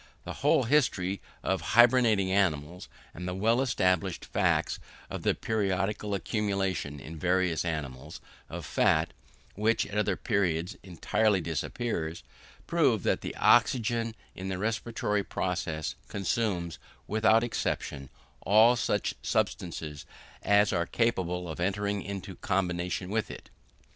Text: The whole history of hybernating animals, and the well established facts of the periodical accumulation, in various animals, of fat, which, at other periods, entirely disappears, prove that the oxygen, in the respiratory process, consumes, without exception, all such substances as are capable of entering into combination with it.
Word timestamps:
The 0.23 0.33
whole 0.41 0.63
history 0.63 1.21
of 1.43 1.61
hybernating 1.61 2.31
animals, 2.31 2.89
and 3.13 3.27
the 3.27 3.35
well 3.35 3.61
established 3.61 4.25
facts 4.25 4.79
of 5.11 5.21
the 5.21 5.35
periodical 5.35 6.15
accumulation, 6.15 6.99
in 6.99 7.19
various 7.19 7.63
animals, 7.63 8.19
of 8.49 8.65
fat, 8.65 9.13
which, 9.53 9.85
at 9.85 9.99
other 9.99 10.15
periods, 10.15 10.75
entirely 10.81 11.39
disappears, 11.39 12.23
prove 12.65 13.03
that 13.03 13.21
the 13.21 13.35
oxygen, 13.35 14.15
in 14.33 14.49
the 14.49 14.57
respiratory 14.57 15.23
process, 15.23 15.93
consumes, 16.07 16.79
without 17.07 17.43
exception, 17.43 18.09
all 18.41 18.75
such 18.75 19.13
substances 19.21 20.07
as 20.41 20.73
are 20.73 20.87
capable 20.87 21.47
of 21.47 21.59
entering 21.59 22.01
into 22.01 22.33
combination 22.37 23.11
with 23.11 23.29
it. 23.29 23.51